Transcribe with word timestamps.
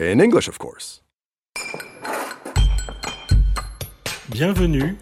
In 0.00 0.20
English, 0.20 0.48
of 0.48 0.58
course. 0.58 1.02
Bienvenue 4.28 4.96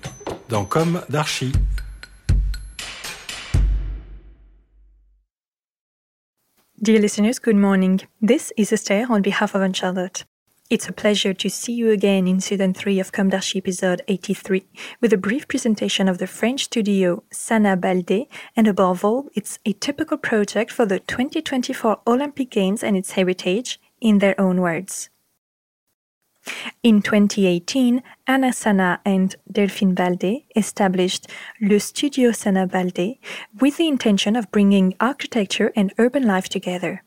dans 0.51 0.67
Com 0.67 1.01
d'Archi. 1.09 1.51
Dear 6.83 7.01
listeners, 7.01 7.39
good 7.39 7.57
morning. 7.57 8.03
This 8.21 8.53
is 8.59 8.71
Esther 8.71 9.07
on 9.09 9.23
behalf 9.23 9.55
of 9.55 9.63
Anne-Charlotte. 9.63 10.27
It's 10.69 10.87
a 10.87 10.93
pleasure 10.93 11.33
to 11.33 11.49
see 11.49 11.73
you 11.73 11.91
again 11.91 12.27
in 12.29 12.41
season 12.41 12.75
3 12.75 13.01
of 13.01 13.13
Com 13.13 13.31
d'Archi 13.31 13.61
episode 13.61 14.03
83 14.09 14.63
with 15.01 15.15
a 15.15 15.17
brief 15.17 15.49
presentation 15.49 16.07
of 16.07 16.19
the 16.19 16.27
French 16.27 16.65
studio 16.65 17.23
Sanna 17.31 17.79
Baldé 17.79 18.27
and 18.55 18.69
above 18.69 19.07
all, 19.07 19.31
it's 19.35 19.59
a 19.65 19.73
typical 19.73 20.19
project 20.19 20.71
for 20.71 20.85
the 20.85 21.01
2024 21.01 22.01
Olympic 22.07 22.51
Games 22.51 22.83
and 22.83 22.95
its 22.95 23.13
heritage 23.13 23.81
in 24.03 24.19
their 24.19 24.39
own 24.39 24.61
words. 24.61 25.09
In 26.83 27.03
2018, 27.03 28.03
Anna 28.27 28.53
Sanna 28.53 29.01
and 29.05 29.37
Delphine 29.51 29.95
Baldé 29.95 30.45
established 30.57 31.29
Le 31.61 31.79
Studio 31.79 32.33
Sanna 32.33 32.67
Baldé 32.67 33.19
with 33.61 33.77
the 33.77 33.87
intention 33.87 34.35
of 34.35 34.51
bringing 34.51 34.95
architecture 34.99 35.73
and 35.77 35.95
urban 35.99 36.27
life 36.27 36.49
together. 36.49 37.05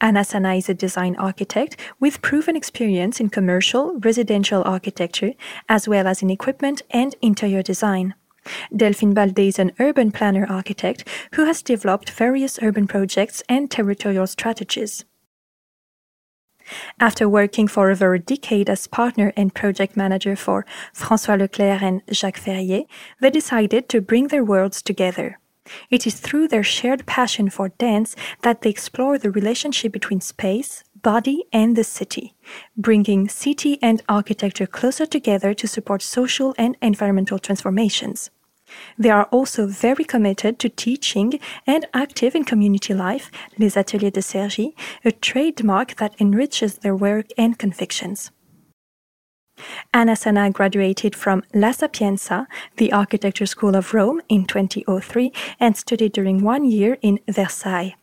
Anna 0.00 0.24
Sanna 0.24 0.54
is 0.54 0.70
a 0.70 0.74
design 0.74 1.14
architect 1.16 1.76
with 2.00 2.22
proven 2.22 2.56
experience 2.56 3.20
in 3.20 3.28
commercial, 3.28 3.98
residential 4.00 4.62
architecture, 4.64 5.34
as 5.68 5.86
well 5.86 6.06
as 6.06 6.22
in 6.22 6.30
equipment 6.30 6.82
and 6.90 7.14
interior 7.20 7.62
design. 7.62 8.14
Delphine 8.74 9.14
Baldé 9.14 9.48
is 9.48 9.58
an 9.58 9.72
urban 9.78 10.10
planner 10.10 10.46
architect 10.48 11.06
who 11.34 11.44
has 11.44 11.62
developed 11.62 12.10
various 12.10 12.58
urban 12.62 12.88
projects 12.88 13.42
and 13.48 13.70
territorial 13.70 14.26
strategies. 14.26 15.04
After 17.00 17.28
working 17.28 17.68
for 17.68 17.90
over 17.90 18.14
a 18.14 18.18
decade 18.18 18.70
as 18.70 18.86
partner 18.86 19.32
and 19.36 19.54
project 19.54 19.96
manager 19.96 20.36
for 20.36 20.66
François 20.94 21.38
Leclerc 21.38 21.82
and 21.82 22.02
Jacques 22.10 22.38
Ferrier, 22.38 22.82
they 23.20 23.30
decided 23.30 23.88
to 23.88 24.00
bring 24.00 24.28
their 24.28 24.44
worlds 24.44 24.82
together. 24.82 25.38
It 25.90 26.06
is 26.06 26.18
through 26.18 26.48
their 26.48 26.64
shared 26.64 27.06
passion 27.06 27.48
for 27.48 27.68
dance 27.68 28.16
that 28.42 28.62
they 28.62 28.70
explore 28.70 29.16
the 29.16 29.30
relationship 29.30 29.92
between 29.92 30.20
space, 30.20 30.82
body, 31.02 31.44
and 31.52 31.76
the 31.76 31.84
city, 31.84 32.34
bringing 32.76 33.28
city 33.28 33.78
and 33.80 34.02
architecture 34.08 34.66
closer 34.66 35.06
together 35.06 35.54
to 35.54 35.68
support 35.68 36.02
social 36.02 36.54
and 36.58 36.76
environmental 36.82 37.38
transformations. 37.38 38.30
They 38.98 39.10
are 39.10 39.24
also 39.24 39.66
very 39.66 40.04
committed 40.04 40.58
to 40.58 40.68
teaching 40.68 41.40
and 41.66 41.86
active 41.94 42.34
in 42.34 42.44
community 42.44 42.94
life, 42.94 43.30
Les 43.58 43.76
Ateliers 43.76 44.12
de 44.12 44.20
Cergy, 44.20 44.74
a 45.04 45.12
trademark 45.12 45.96
that 45.96 46.14
enriches 46.20 46.78
their 46.78 46.96
work 46.96 47.26
and 47.36 47.58
convictions. 47.58 48.30
Anna 49.92 50.16
Sanna 50.16 50.50
graduated 50.50 51.14
from 51.14 51.42
La 51.54 51.72
Sapienza, 51.72 52.46
the 52.76 52.92
architecture 52.92 53.46
school 53.46 53.76
of 53.76 53.94
Rome, 53.94 54.20
in 54.28 54.46
2003 54.46 55.32
and 55.60 55.76
studied 55.76 56.12
during 56.12 56.42
one 56.42 56.64
year 56.64 56.98
in 57.02 57.20
Versailles. 57.28 57.94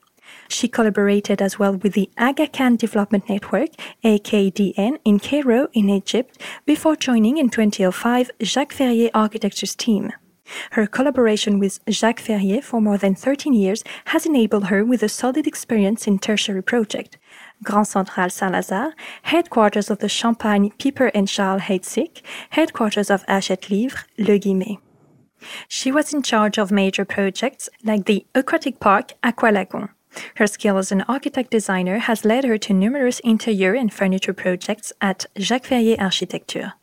She 0.48 0.68
collaborated 0.68 1.42
as 1.42 1.58
well 1.58 1.76
with 1.76 1.94
the 1.94 2.10
Aga 2.18 2.48
Khan 2.48 2.76
Development 2.76 3.28
Network, 3.28 3.70
AKDN, 4.04 5.00
in 5.04 5.20
Cairo, 5.20 5.68
in 5.74 5.90
Egypt, 5.90 6.40
before 6.66 6.96
joining 6.96 7.38
in 7.38 7.50
2005 7.50 8.32
Jacques 8.44 8.74
Ferrier 8.74 9.10
Architecture's 9.14 9.76
team. 9.76 10.12
Her 10.72 10.88
collaboration 10.88 11.60
with 11.60 11.80
Jacques 11.90 12.20
Ferrier 12.20 12.62
for 12.62 12.82
more 12.82 12.98
than 12.98 13.16
13 13.16 13.54
years 13.54 13.84
has 14.06 14.26
enabled 14.26 14.68
her 14.68 14.84
with 14.84 15.04
a 15.04 15.10
solid 15.10 15.48
experience 15.48 16.08
in 16.08 16.20
tertiary 16.20 16.64
project. 16.64 17.18
Grand 17.64 17.88
Central 17.88 18.30
Saint-Lazare, 18.30 18.94
headquarters 19.24 19.90
of 19.90 20.00
the 20.00 20.10
Champagne 20.10 20.72
Piper 20.72 21.08
and 21.08 21.28
Charles 21.28 21.64
Heidsieck, 21.64 22.22
headquarters 22.52 23.10
of 23.10 23.26
Hachette 23.28 23.70
Livre, 23.70 24.06
Le 24.18 24.40
Guimet. 24.40 24.78
She 25.68 25.92
was 25.92 26.14
in 26.14 26.22
charge 26.22 26.58
of 26.58 26.72
major 26.72 27.06
projects 27.06 27.70
like 27.84 28.06
the 28.06 28.26
aquatic 28.36 28.80
park 28.80 29.14
Aqualagon. 29.24 29.90
Her 30.36 30.48
skill 30.48 30.78
as 30.78 30.92
an 30.92 31.04
architect 31.08 31.52
designer 31.52 32.00
has 32.00 32.26
led 32.26 32.44
her 32.44 32.58
to 32.58 32.74
numerous 32.74 33.20
interior 33.20 33.74
and 33.74 33.94
furniture 33.94 34.34
projects 34.34 34.92
at 35.02 35.26
Jacques 35.38 35.66
Ferrier 35.66 35.98
Architecture. 36.00 36.74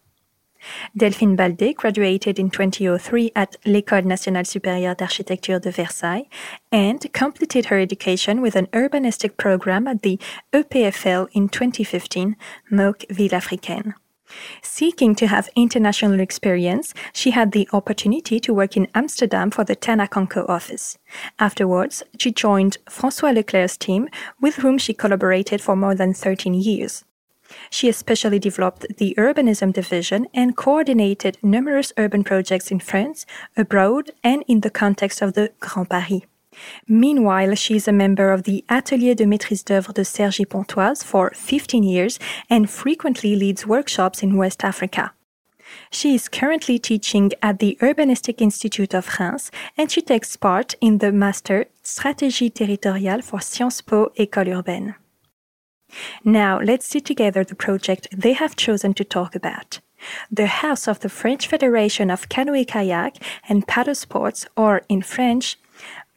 Delphine 0.97 1.37
Baldé 1.37 1.75
graduated 1.75 2.38
in 2.38 2.50
2003 2.50 3.32
at 3.34 3.56
l'École 3.65 4.04
nationale 4.04 4.44
supérieure 4.44 4.97
d'architecture 4.97 5.60
de 5.60 5.71
Versailles 5.71 6.28
and 6.72 7.12
completed 7.12 7.66
her 7.66 7.78
education 7.78 8.41
with 8.41 8.56
an 8.56 8.66
urbanistic 8.72 9.37
program 9.37 9.87
at 9.87 10.03
the 10.03 10.19
EPFL 10.53 11.28
in 11.32 11.49
2015, 11.49 12.37
MOOC 12.71 13.04
Ville 13.10 13.31
Africaine. 13.31 13.94
Seeking 14.62 15.15
to 15.15 15.27
have 15.27 15.49
international 15.54 16.21
experience, 16.21 16.93
she 17.12 17.31
had 17.31 17.53
the 17.53 17.69
opportunity 17.72 18.41
to 18.41 18.54
work 18.54 18.77
in 18.77 18.88
Amsterdam 18.94 19.50
for 19.50 19.65
the 19.65 19.77
Tanaconco 19.77 20.48
office. 20.48 20.98
Afterwards, 21.38 22.03
she 22.19 22.33
joined 22.33 22.78
François 22.87 23.34
Leclerc's 23.34 23.77
team, 23.77 24.09
with 24.41 24.56
whom 24.56 24.78
she 24.78 24.94
collaborated 24.94 25.60
for 25.60 25.77
more 25.77 25.94
than 25.94 26.12
13 26.12 26.54
years. 26.54 27.04
She 27.71 27.89
especially 27.89 28.39
developed 28.39 28.87
the 28.99 29.15
urbanism 29.19 29.73
division 29.73 30.27
and 30.34 30.57
coordinated 30.57 31.39
numerous 31.43 31.93
urban 31.97 32.25
projects 32.25 32.71
in 32.71 32.81
France, 32.81 33.27
abroad, 33.57 34.11
and 34.23 34.45
in 34.49 34.61
the 34.61 34.71
context 34.71 35.23
of 35.23 35.34
the 35.34 35.53
Grand 35.61 35.91
Paris. 35.91 36.23
Meanwhile, 36.89 37.55
she 37.55 37.77
is 37.77 37.89
a 37.89 37.93
member 37.93 38.33
of 38.33 38.45
the 38.45 38.65
Atelier 38.69 39.15
de 39.15 39.25
Maîtrise 39.25 39.65
d'œuvre 39.65 39.93
de 39.93 40.05
Cergy 40.05 40.49
Pontoise 40.49 41.03
for 41.03 41.31
15 41.34 41.83
years 41.83 42.19
and 42.49 42.71
frequently 42.71 43.37
leads 43.37 43.67
workshops 43.67 44.23
in 44.23 44.37
West 44.37 44.65
Africa. 44.65 45.13
She 45.91 46.15
is 46.15 46.28
currently 46.28 46.78
teaching 46.78 47.33
at 47.43 47.59
the 47.59 47.77
Urbanistic 47.83 48.41
Institute 48.41 48.95
of 48.95 49.19
Reims 49.19 49.51
and 49.77 49.91
she 49.91 50.01
takes 50.01 50.37
part 50.37 50.75
in 50.81 50.99
the 50.99 51.13
Master 51.13 51.67
Stratégie 51.83 52.55
territoriale 52.55 53.23
for 53.23 53.41
Sciences 53.41 53.83
Po 53.83 54.11
École 54.17 54.57
Urbaine. 54.57 54.95
Now, 56.25 56.60
let's 56.60 56.87
see 56.87 57.01
together 57.01 57.45
the 57.45 57.54
project 57.54 58.09
they 58.13 58.33
have 58.33 58.57
chosen 58.57 58.95
to 58.95 59.04
talk 59.04 59.34
about. 59.34 59.81
The 60.31 60.47
House 60.47 60.87
of 60.87 61.01
the 61.01 61.09
French 61.09 61.47
Federation 61.48 62.10
of 62.10 62.28
Canoë 62.28 62.66
Kayak 62.66 63.16
and 63.48 63.66
Paddle 63.66 63.95
Sports, 63.95 64.47
or 64.57 64.83
in 64.89 65.03
French, 65.03 65.57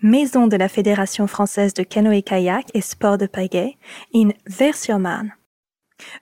Maison 0.02 0.48
de 0.48 0.58
la 0.58 0.68
Fédération 0.68 1.28
Française 1.28 1.74
de 1.74 1.84
Canoë 1.84 2.26
Kayak 2.26 2.70
et 2.74 2.84
Sport 2.84 3.20
de 3.20 3.28
Pagaie, 3.28 3.78
in 4.14 4.34
Vaires-sur-Marne. 4.48 5.34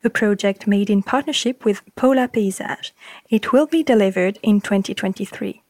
A 0.04 0.10
project 0.10 0.66
made 0.66 0.90
in 0.90 1.04
partnership 1.04 1.64
with 1.64 1.84
Paula 1.96 2.28
Paysage. 2.28 2.92
It 3.30 3.52
will 3.52 3.68
be 3.68 3.84
delivered 3.84 4.40
in 4.42 4.62
2023. 4.62 5.62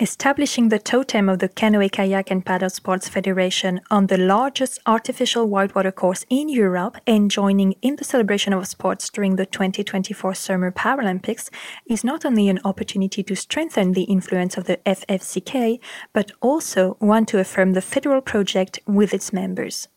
Establishing 0.00 0.68
the 0.68 0.78
totem 0.78 1.28
of 1.28 1.38
the 1.38 1.48
Canoe 1.48 1.88
Kayak 1.88 2.30
and 2.30 2.44
Paddle 2.44 2.70
Sports 2.70 3.08
Federation 3.08 3.80
on 3.90 4.06
the 4.06 4.18
largest 4.18 4.78
artificial 4.86 5.46
whitewater 5.48 5.92
course 5.92 6.24
in 6.30 6.48
Europe 6.48 6.96
and 7.06 7.30
joining 7.30 7.72
in 7.82 7.96
the 7.96 8.04
celebration 8.04 8.52
of 8.52 8.66
sports 8.66 9.08
during 9.10 9.36
the 9.36 9.46
2024 9.46 10.34
Summer 10.34 10.70
Paralympics 10.70 11.50
is 11.86 12.04
not 12.04 12.24
only 12.24 12.48
an 12.48 12.60
opportunity 12.64 13.22
to 13.22 13.34
strengthen 13.34 13.92
the 13.92 14.04
influence 14.04 14.56
of 14.56 14.64
the 14.64 14.78
FFCK, 14.86 15.78
but 16.12 16.32
also 16.40 16.96
one 16.98 17.26
to 17.26 17.38
affirm 17.38 17.72
the 17.72 17.80
federal 17.80 18.20
project 18.20 18.78
with 18.86 19.14
its 19.14 19.32
members. 19.32 19.88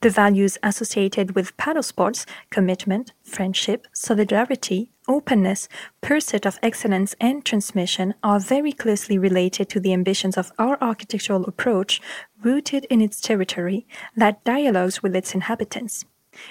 The 0.00 0.10
values 0.10 0.58
associated 0.62 1.34
with 1.34 1.56
paddle 1.56 1.82
sports, 1.82 2.26
commitment, 2.50 3.12
friendship, 3.22 3.86
solidarity, 3.92 4.90
openness, 5.08 5.68
pursuit 6.00 6.46
of 6.46 6.58
excellence, 6.62 7.14
and 7.20 7.44
transmission, 7.44 8.14
are 8.22 8.40
very 8.40 8.72
closely 8.72 9.18
related 9.18 9.68
to 9.70 9.80
the 9.80 9.92
ambitions 9.92 10.36
of 10.36 10.52
our 10.58 10.76
architectural 10.80 11.44
approach, 11.44 12.00
rooted 12.42 12.84
in 12.86 13.00
its 13.00 13.20
territory, 13.20 13.86
that 14.16 14.44
dialogues 14.44 15.02
with 15.02 15.14
its 15.16 15.34
inhabitants. 15.34 16.04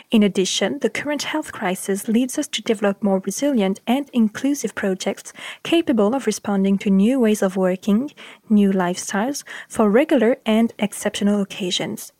In 0.09 0.23
addition, 0.23 0.79
the 0.79 0.89
current 0.89 1.23
health 1.23 1.51
crisis 1.51 2.07
leads 2.07 2.37
us 2.37 2.47
to 2.47 2.61
develop 2.61 3.03
more 3.03 3.19
resilient 3.19 3.79
and 3.85 4.09
inclusive 4.13 4.73
projects 4.73 5.31
capable 5.63 6.15
of 6.15 6.25
responding 6.25 6.77
to 6.79 6.89
new 6.89 7.19
ways 7.19 7.41
of 7.41 7.55
working, 7.55 8.11
new 8.49 8.71
lifestyles, 8.71 9.43
for 9.69 9.89
regular 9.89 10.37
and 10.45 10.73
exceptional 10.79 11.41
occasions. 11.41 12.11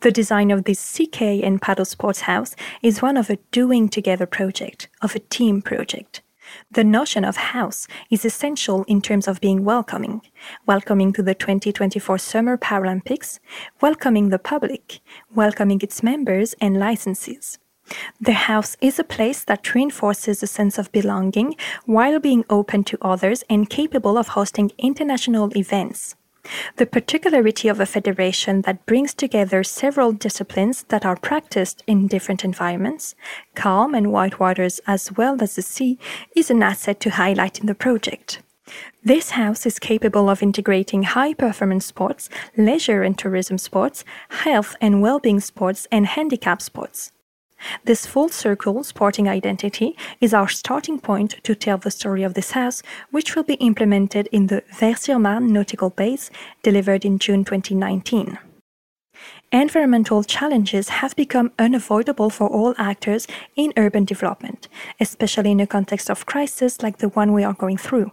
The 0.00 0.10
design 0.10 0.50
of 0.50 0.64
this 0.64 0.80
CK 0.96 1.22
and 1.22 1.60
paddle 1.60 1.84
sports 1.84 2.22
house 2.22 2.56
is 2.82 3.02
one 3.02 3.16
of 3.16 3.30
a 3.30 3.38
doing 3.50 3.88
together 3.88 4.26
project, 4.26 4.88
of 5.02 5.14
a 5.14 5.20
team 5.20 5.62
project. 5.62 6.22
The 6.72 6.84
notion 6.84 7.24
of 7.24 7.36
house 7.36 7.86
is 8.10 8.24
essential 8.24 8.84
in 8.84 9.00
terms 9.00 9.28
of 9.28 9.40
being 9.40 9.64
welcoming, 9.64 10.22
welcoming 10.66 11.12
to 11.12 11.22
the 11.22 11.34
2024 11.34 12.18
Summer 12.18 12.56
Paralympics, 12.56 13.38
welcoming 13.80 14.30
the 14.30 14.38
public, 14.38 15.00
welcoming 15.34 15.80
its 15.82 16.02
members 16.02 16.54
and 16.60 16.76
licensees. 16.76 17.58
The 18.20 18.32
house 18.32 18.76
is 18.80 18.98
a 18.98 19.04
place 19.04 19.44
that 19.44 19.74
reinforces 19.74 20.42
a 20.42 20.46
sense 20.46 20.78
of 20.78 20.92
belonging 20.92 21.56
while 21.86 22.20
being 22.20 22.44
open 22.48 22.84
to 22.84 22.98
others 23.02 23.42
and 23.50 23.68
capable 23.68 24.16
of 24.16 24.28
hosting 24.28 24.70
international 24.78 25.56
events. 25.56 26.14
The 26.76 26.86
particularity 26.86 27.68
of 27.68 27.80
a 27.80 27.86
federation 27.86 28.62
that 28.62 28.86
brings 28.86 29.14
together 29.14 29.62
several 29.62 30.12
disciplines 30.12 30.84
that 30.84 31.04
are 31.04 31.16
practiced 31.16 31.82
in 31.86 32.06
different 32.06 32.44
environments, 32.44 33.14
calm 33.54 33.94
and 33.94 34.12
white 34.12 34.40
waters 34.40 34.80
as 34.86 35.12
well 35.12 35.42
as 35.42 35.56
the 35.56 35.62
sea, 35.62 35.98
is 36.34 36.50
an 36.50 36.62
asset 36.62 37.00
to 37.00 37.10
highlight 37.10 37.60
in 37.60 37.66
the 37.66 37.74
project. 37.74 38.42
This 39.02 39.30
house 39.30 39.66
is 39.66 39.78
capable 39.78 40.28
of 40.28 40.42
integrating 40.42 41.02
high 41.02 41.34
performance 41.34 41.86
sports, 41.86 42.28
leisure 42.56 43.02
and 43.02 43.18
tourism 43.18 43.58
sports, 43.58 44.04
health 44.28 44.76
and 44.80 45.02
well 45.02 45.18
being 45.18 45.40
sports, 45.40 45.88
and 45.90 46.06
handicap 46.06 46.62
sports. 46.62 47.12
This 47.84 48.06
full 48.06 48.28
circle 48.28 48.82
sporting 48.84 49.28
identity 49.28 49.96
is 50.20 50.34
our 50.34 50.48
starting 50.48 50.98
point 50.98 51.36
to 51.42 51.54
tell 51.54 51.78
the 51.78 51.90
story 51.90 52.22
of 52.22 52.34
this 52.34 52.52
house, 52.52 52.82
which 53.10 53.34
will 53.34 53.42
be 53.42 53.54
implemented 53.54 54.28
in 54.32 54.46
the 54.46 54.62
Vaires-sur-Marne 54.78 55.52
nautical 55.52 55.90
base 55.90 56.30
delivered 56.62 57.04
in 57.04 57.18
June 57.18 57.44
2019. 57.44 58.38
Environmental 59.52 60.22
challenges 60.22 60.88
have 60.88 61.16
become 61.16 61.50
unavoidable 61.58 62.30
for 62.30 62.48
all 62.48 62.74
actors 62.78 63.26
in 63.56 63.72
urban 63.76 64.04
development, 64.04 64.68
especially 65.00 65.50
in 65.50 65.60
a 65.60 65.66
context 65.66 66.08
of 66.08 66.24
crisis 66.24 66.82
like 66.82 66.98
the 66.98 67.08
one 67.08 67.32
we 67.32 67.42
are 67.42 67.54
going 67.54 67.76
through. 67.76 68.12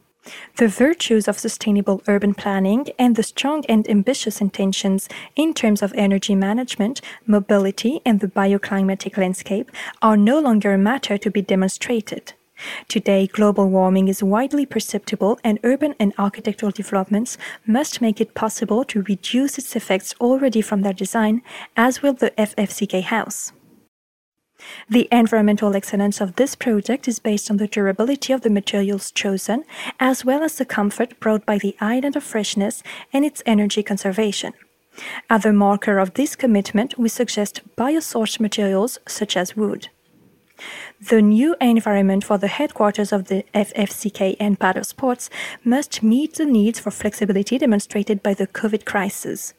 The 0.57 0.67
virtues 0.67 1.27
of 1.27 1.39
sustainable 1.39 2.01
urban 2.07 2.33
planning 2.33 2.87
and 2.97 3.15
the 3.15 3.23
strong 3.23 3.63
and 3.69 3.89
ambitious 3.89 4.41
intentions 4.41 5.07
in 5.35 5.53
terms 5.53 5.81
of 5.81 5.93
energy 5.93 6.35
management, 6.35 7.01
mobility, 7.25 8.01
and 8.05 8.19
the 8.19 8.27
bioclimatic 8.27 9.17
landscape 9.17 9.71
are 10.01 10.17
no 10.17 10.39
longer 10.39 10.73
a 10.73 10.77
matter 10.77 11.17
to 11.17 11.31
be 11.31 11.41
demonstrated. 11.41 12.33
Today, 12.87 13.27
global 13.27 13.69
warming 13.69 14.07
is 14.07 14.23
widely 14.23 14.65
perceptible, 14.65 15.39
and 15.43 15.59
urban 15.63 15.93
and 15.99 16.13
architectural 16.17 16.71
developments 16.71 17.37
must 17.65 18.01
make 18.01 18.19
it 18.19 18.33
possible 18.33 18.83
to 18.85 19.03
reduce 19.03 19.57
its 19.57 19.75
effects 19.75 20.15
already 20.19 20.61
from 20.61 20.81
their 20.81 20.93
design, 20.93 21.43
as 21.75 22.01
will 22.01 22.13
the 22.13 22.31
FFCK 22.31 23.03
house. 23.03 23.51
The 24.89 25.07
environmental 25.11 25.75
excellence 25.75 26.19
of 26.21 26.35
this 26.35 26.55
project 26.55 27.07
is 27.07 27.19
based 27.19 27.51
on 27.51 27.57
the 27.57 27.67
durability 27.67 28.33
of 28.33 28.41
the 28.41 28.49
materials 28.49 29.11
chosen, 29.11 29.63
as 29.99 30.25
well 30.25 30.43
as 30.43 30.57
the 30.57 30.65
comfort 30.65 31.19
brought 31.19 31.45
by 31.45 31.57
the 31.57 31.75
island 31.79 32.15
of 32.15 32.23
freshness 32.23 32.81
and 33.13 33.23
its 33.23 33.43
energy 33.45 33.83
conservation. 33.83 34.53
As 35.29 35.45
a 35.45 35.53
marker 35.53 35.99
of 35.99 36.15
this 36.15 36.35
commitment, 36.35 36.97
we 36.97 37.09
suggest 37.09 37.61
biosourced 37.77 38.39
materials 38.39 38.97
such 39.07 39.37
as 39.37 39.55
wood. 39.55 39.89
The 40.99 41.21
new 41.21 41.55
environment 41.61 42.23
for 42.23 42.39
the 42.39 42.47
headquarters 42.47 43.11
of 43.11 43.25
the 43.25 43.43
FFCK 43.53 44.37
and 44.39 44.59
Paddle 44.59 44.83
Sports 44.83 45.29
must 45.63 46.01
meet 46.01 46.35
the 46.35 46.45
needs 46.45 46.79
for 46.79 46.89
flexibility 46.89 47.59
demonstrated 47.59 48.23
by 48.23 48.33
the 48.33 48.47
COVID 48.47 48.83
crisis. 48.85 49.53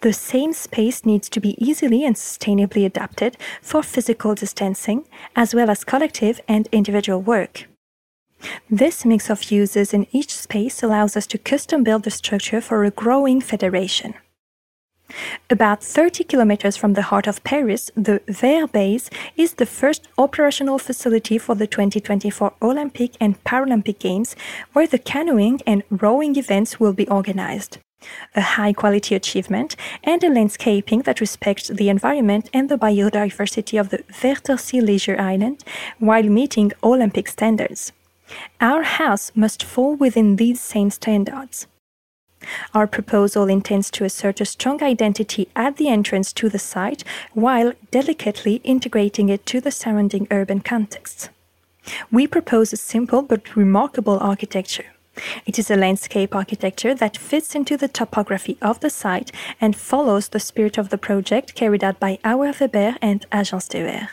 The 0.00 0.12
same 0.12 0.52
space 0.52 1.04
needs 1.04 1.28
to 1.30 1.40
be 1.40 1.56
easily 1.58 2.04
and 2.04 2.14
sustainably 2.14 2.86
adapted 2.86 3.36
for 3.60 3.82
physical 3.82 4.36
distancing, 4.36 5.04
as 5.34 5.54
well 5.56 5.70
as 5.70 5.82
collective 5.82 6.40
and 6.46 6.68
individual 6.70 7.20
work. 7.20 7.66
This 8.70 9.04
mix 9.04 9.28
of 9.28 9.50
uses 9.50 9.92
in 9.92 10.06
each 10.12 10.32
space 10.32 10.84
allows 10.84 11.16
us 11.16 11.26
to 11.28 11.38
custom 11.38 11.82
build 11.82 12.04
the 12.04 12.12
structure 12.12 12.60
for 12.60 12.84
a 12.84 12.92
growing 12.92 13.40
federation. 13.40 14.14
About 15.50 15.82
30 15.82 16.22
kilometers 16.24 16.76
from 16.76 16.92
the 16.92 17.02
heart 17.02 17.26
of 17.26 17.42
Paris, 17.42 17.90
the 17.96 18.20
Vaires 18.28 18.70
base 18.70 19.10
is 19.36 19.54
the 19.54 19.66
first 19.66 20.06
operational 20.16 20.78
facility 20.78 21.38
for 21.38 21.56
the 21.56 21.66
2024 21.66 22.52
Olympic 22.62 23.12
and 23.18 23.42
Paralympic 23.42 23.98
Games, 23.98 24.36
where 24.74 24.86
the 24.86 24.98
canoeing 24.98 25.60
and 25.66 25.82
rowing 25.90 26.36
events 26.36 26.78
will 26.78 26.92
be 26.92 27.08
organized 27.08 27.78
a 28.34 28.40
high 28.40 28.72
quality 28.72 29.14
achievement, 29.14 29.76
and 30.04 30.22
a 30.22 30.28
landscaping 30.28 31.02
that 31.02 31.20
respects 31.20 31.68
the 31.68 31.88
environment 31.88 32.48
and 32.52 32.68
the 32.68 32.78
biodiversity 32.78 33.78
of 33.80 33.90
the 33.90 34.56
Sea 34.58 34.80
Leisure 34.80 35.20
Island 35.20 35.64
while 35.98 36.24
meeting 36.24 36.72
Olympic 36.82 37.28
standards. 37.28 37.92
Our 38.60 38.82
house 38.82 39.32
must 39.34 39.64
fall 39.64 39.94
within 39.96 40.36
these 40.36 40.60
same 40.60 40.90
standards. 40.90 41.66
Our 42.72 42.86
proposal 42.86 43.48
intends 43.48 43.90
to 43.92 44.04
assert 44.04 44.40
a 44.40 44.44
strong 44.44 44.82
identity 44.82 45.48
at 45.56 45.76
the 45.76 45.88
entrance 45.88 46.32
to 46.34 46.48
the 46.48 46.58
site 46.58 47.02
while 47.34 47.72
delicately 47.90 48.60
integrating 48.64 49.28
it 49.28 49.44
to 49.46 49.60
the 49.60 49.72
surrounding 49.72 50.28
urban 50.30 50.60
context. 50.60 51.30
We 52.12 52.26
propose 52.26 52.72
a 52.72 52.76
simple 52.76 53.22
but 53.22 53.56
remarkable 53.56 54.18
architecture. 54.20 54.86
It 55.46 55.58
is 55.58 55.70
a 55.70 55.76
landscape 55.76 56.34
architecture 56.34 56.94
that 56.94 57.16
fits 57.16 57.54
into 57.54 57.76
the 57.76 57.88
topography 57.88 58.56
of 58.62 58.80
the 58.80 58.90
site 58.90 59.32
and 59.60 59.76
follows 59.76 60.28
the 60.28 60.40
spirit 60.40 60.78
of 60.78 60.90
the 60.90 60.98
project 60.98 61.54
carried 61.54 61.84
out 61.84 62.00
by 62.00 62.18
Auer 62.24 62.52
Weber 62.60 62.96
and 63.00 63.26
Agence 63.30 63.68
TER. 63.68 64.10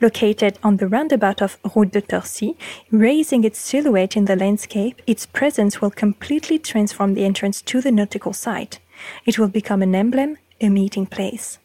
Located 0.00 0.58
on 0.62 0.76
the 0.76 0.88
roundabout 0.88 1.40
of 1.40 1.58
Route 1.74 1.92
de 1.92 2.02
Torcy, 2.02 2.56
raising 2.90 3.44
its 3.44 3.58
silhouette 3.58 4.16
in 4.16 4.26
the 4.26 4.36
landscape, 4.36 5.00
its 5.06 5.24
presence 5.26 5.80
will 5.80 5.90
completely 5.90 6.58
transform 6.58 7.14
the 7.14 7.24
entrance 7.24 7.62
to 7.62 7.80
the 7.80 7.92
nautical 7.92 8.32
site. 8.32 8.80
It 9.24 9.38
will 9.38 9.48
become 9.48 9.82
an 9.82 9.94
emblem, 9.94 10.36
a 10.60 10.68
meeting 10.68 11.06
place. 11.06 11.58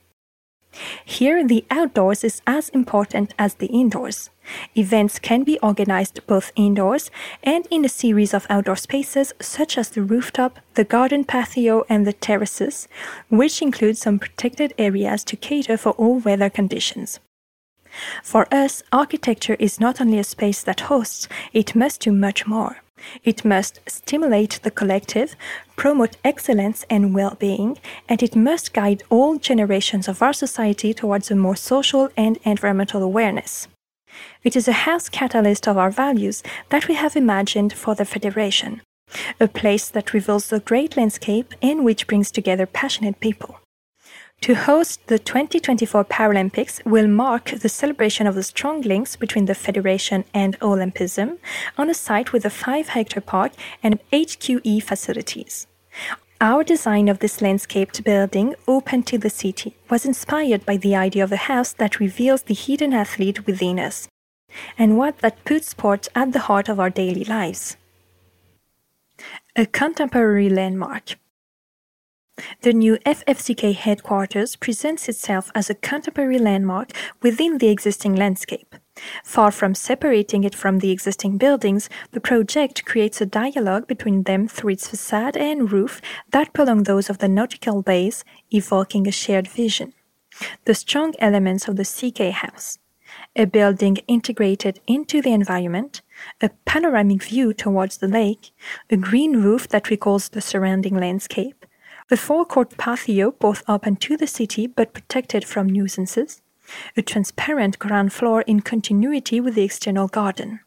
Here, 1.05 1.45
the 1.45 1.65
outdoors 1.69 2.23
is 2.23 2.41
as 2.45 2.69
important 2.69 3.33
as 3.37 3.55
the 3.55 3.67
indoors. 3.67 4.29
Events 4.75 5.19
can 5.19 5.43
be 5.43 5.59
organized 5.59 6.25
both 6.27 6.51
indoors 6.55 7.11
and 7.43 7.67
in 7.69 7.83
a 7.83 7.89
series 7.89 8.33
of 8.33 8.47
outdoor 8.49 8.75
spaces 8.75 9.33
such 9.39 9.77
as 9.77 9.89
the 9.89 10.01
rooftop, 10.01 10.59
the 10.75 10.83
garden 10.83 11.23
patio, 11.23 11.83
and 11.89 12.05
the 12.07 12.13
terraces, 12.13 12.87
which 13.29 13.61
include 13.61 13.97
some 13.97 14.19
protected 14.19 14.73
areas 14.77 15.23
to 15.25 15.35
cater 15.35 15.77
for 15.77 15.91
all 15.93 16.19
weather 16.19 16.49
conditions. 16.49 17.19
For 18.23 18.47
us, 18.53 18.83
architecture 18.91 19.55
is 19.59 19.79
not 19.79 19.99
only 19.99 20.19
a 20.19 20.23
space 20.23 20.63
that 20.63 20.81
hosts, 20.81 21.27
it 21.53 21.75
must 21.75 22.01
do 22.01 22.11
much 22.11 22.45
more. 22.45 22.77
It 23.23 23.45
must 23.45 23.79
stimulate 23.87 24.59
the 24.63 24.71
collective, 24.71 25.35
promote 25.75 26.17
excellence 26.23 26.85
and 26.89 27.13
well 27.13 27.35
being, 27.39 27.77
and 28.09 28.23
it 28.23 28.35
must 28.35 28.73
guide 28.73 29.03
all 29.09 29.37
generations 29.37 30.07
of 30.07 30.21
our 30.21 30.33
society 30.33 30.93
towards 30.93 31.29
a 31.29 31.35
more 31.35 31.55
social 31.55 32.09
and 32.17 32.37
environmental 32.43 33.03
awareness. 33.03 33.67
It 34.43 34.55
is 34.55 34.67
a 34.67 34.83
house 34.87 35.09
catalyst 35.09 35.67
of 35.67 35.77
our 35.77 35.91
values 35.91 36.41
that 36.69 36.87
we 36.87 36.95
have 36.95 37.15
imagined 37.15 37.73
for 37.73 37.93
the 37.95 38.05
Federation, 38.05 38.81
a 39.39 39.47
place 39.47 39.89
that 39.89 40.13
reveals 40.13 40.47
the 40.47 40.59
great 40.59 40.97
landscape 40.97 41.53
and 41.61 41.85
which 41.85 42.07
brings 42.07 42.31
together 42.31 42.65
passionate 42.65 43.19
people. 43.19 43.59
To 44.41 44.53
host 44.53 45.07
the 45.07 45.19
2024 45.19 46.05
Paralympics 46.05 46.85
will 46.85 47.07
mark 47.07 47.45
the 47.49 47.67
celebration 47.67 48.27
of 48.27 48.35
the 48.35 48.43
strong 48.43 48.81
links 48.81 49.15
between 49.15 49.45
the 49.45 49.55
Federation 49.55 50.23
and 50.33 50.57
Olympism 50.59 51.37
on 51.77 51.89
a 51.89 51.93
site 51.93 52.31
with 52.31 52.45
a 52.45 52.49
5 52.49 52.89
hectare 52.89 53.21
park 53.21 53.51
and 53.83 53.99
HQE 54.13 54.81
facilities. 54.83 55.67
Our 56.39 56.63
design 56.63 57.09
of 57.09 57.19
this 57.19 57.41
landscaped 57.41 58.03
building, 58.03 58.53
open 58.67 59.01
to 59.03 59.17
the 59.17 59.29
city, 59.29 59.75
was 59.89 60.05
inspired 60.05 60.65
by 60.67 60.77
the 60.77 60.95
idea 60.95 61.23
of 61.23 61.31
a 61.31 61.47
house 61.51 61.73
that 61.73 61.99
reveals 61.99 62.43
the 62.43 62.53
hidden 62.53 62.93
athlete 62.93 63.47
within 63.47 63.79
us, 63.79 64.07
and 64.77 64.97
what 64.97 65.17
that 65.19 65.43
puts 65.45 65.69
sports 65.69 66.09
at 66.13 66.31
the 66.33 66.45
heart 66.47 66.69
of 66.69 66.79
our 66.79 66.91
daily 66.91 67.25
lives. 67.25 67.75
A 69.55 69.65
contemporary 69.65 70.47
landmark. 70.47 71.17
The 72.61 72.73
new 72.73 72.97
FFCK 72.97 73.73
headquarters 73.73 74.55
presents 74.55 75.09
itself 75.09 75.51
as 75.55 75.69
a 75.69 75.75
contemporary 75.75 76.37
landmark 76.37 76.91
within 77.23 77.57
the 77.57 77.69
existing 77.69 78.15
landscape. 78.15 78.75
Far 79.23 79.51
from 79.51 79.73
separating 79.73 80.43
it 80.43 80.53
from 80.53 80.79
the 80.79 80.91
existing 80.91 81.37
buildings, 81.37 81.89
the 82.11 82.19
project 82.19 82.85
creates 82.85 83.21
a 83.21 83.25
dialogue 83.25 83.87
between 83.87 84.23
them 84.23 84.47
through 84.47 84.71
its 84.71 84.87
facade 84.87 85.35
and 85.35 85.71
roof 85.71 86.01
that 86.31 86.53
prolong 86.53 86.83
those 86.83 87.09
of 87.09 87.17
the 87.19 87.27
nautical 87.27 87.81
base, 87.81 88.23
evoking 88.51 89.07
a 89.07 89.11
shared 89.11 89.47
vision. 89.47 89.93
The 90.65 90.75
strong 90.75 91.13
elements 91.19 91.67
of 91.67 91.75
the 91.75 91.85
CK 91.85 92.31
house 92.33 92.77
a 93.35 93.45
building 93.45 93.97
integrated 94.07 94.79
into 94.87 95.21
the 95.21 95.31
environment, 95.31 96.01
a 96.41 96.49
panoramic 96.65 97.23
view 97.23 97.53
towards 97.53 97.97
the 97.97 98.07
lake, 98.07 98.51
a 98.89 98.97
green 98.97 99.41
roof 99.41 99.67
that 99.69 99.89
recalls 99.89 100.29
the 100.29 100.41
surrounding 100.41 100.95
landscape, 100.95 101.65
a 102.09 102.17
forecourt 102.17 102.77
patio 102.77 103.31
both 103.31 103.63
open 103.67 103.95
to 103.97 104.15
the 104.17 104.27
city 104.27 104.67
but 104.67 104.93
protected 104.93 105.43
from 105.43 105.67
nuisances, 105.67 106.41
a 106.95 107.01
transparent 107.01 107.79
ground 107.79 108.13
floor 108.13 108.41
in 108.41 108.61
continuity 108.61 109.39
with 109.41 109.55
the 109.55 109.63
external 109.63 110.07
garden. 110.07 110.59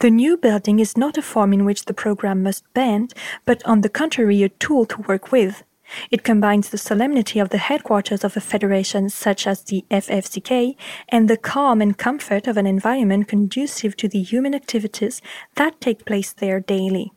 The 0.00 0.10
new 0.10 0.36
building 0.36 0.78
is 0.78 0.96
not 0.96 1.18
a 1.18 1.22
form 1.22 1.52
in 1.52 1.64
which 1.64 1.86
the 1.86 1.94
program 1.94 2.42
must 2.42 2.62
bend, 2.72 3.14
but 3.44 3.64
on 3.66 3.80
the 3.80 3.88
contrary, 3.88 4.42
a 4.42 4.48
tool 4.48 4.86
to 4.86 5.02
work 5.02 5.32
with, 5.32 5.64
it 6.10 6.22
combines 6.22 6.68
the 6.68 6.78
solemnity 6.78 7.38
of 7.38 7.50
the 7.50 7.58
headquarters 7.58 8.24
of 8.24 8.36
a 8.36 8.40
federation 8.40 9.08
such 9.08 9.46
as 9.46 9.62
the 9.62 9.84
FFCK 9.90 10.76
and 11.08 11.28
the 11.28 11.36
calm 11.36 11.80
and 11.80 11.96
comfort 11.96 12.46
of 12.46 12.56
an 12.56 12.66
environment 12.66 13.28
conducive 13.28 13.96
to 13.96 14.08
the 14.08 14.22
human 14.22 14.54
activities 14.54 15.22
that 15.54 15.80
take 15.80 16.04
place 16.04 16.32
there 16.32 16.60
daily. 16.60 17.12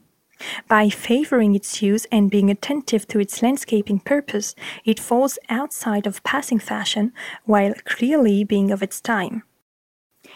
By 0.68 0.90
favoring 0.90 1.56
its 1.56 1.82
use 1.82 2.06
and 2.12 2.30
being 2.32 2.50
attentive 2.50 3.08
to 3.08 3.20
its 3.20 3.42
landscaping 3.42 4.00
purpose, 4.00 4.56
it 4.86 5.00
falls 5.00 5.38
outside 5.50 6.08
of 6.08 6.24
passing 6.24 6.60
fashion 6.60 7.14
while 7.46 7.74
clearly 7.86 8.44
being 8.44 8.72
of 8.72 8.84
its 8.84 9.02
time. 9.02 9.44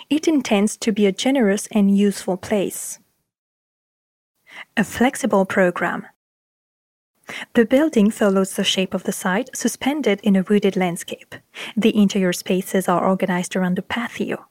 It 0.09 0.27
intends 0.27 0.77
to 0.77 0.91
be 0.91 1.05
a 1.05 1.11
generous 1.11 1.67
and 1.71 1.95
useful 1.95 2.37
place. 2.37 2.99
A 4.77 4.83
flexible 4.83 5.45
program 5.45 6.07
the 7.53 7.65
building 7.65 8.11
follows 8.11 8.55
the 8.55 8.63
shape 8.63 8.93
of 8.93 9.03
the 9.03 9.11
site, 9.11 9.55
suspended 9.55 10.19
in 10.21 10.35
a 10.35 10.43
wooded 10.43 10.75
landscape. 10.75 11.35
The 11.75 11.95
interior 11.95 12.33
spaces 12.33 12.87
are 12.87 13.03
organized 13.03 13.55
around 13.55 13.79
a 13.79 13.81
patio. 13.81 14.45